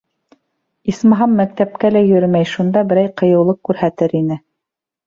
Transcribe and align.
Исмаһам, 0.93 1.35
мәктәпкә 1.41 1.93
лә 1.93 2.03
йөрөмәй, 2.09 2.49
шунда 2.55 2.85
берәй 2.95 3.13
ҡыйыулыҡ 3.23 3.65
күрһәтер 3.71 4.23
ине. 4.25 4.43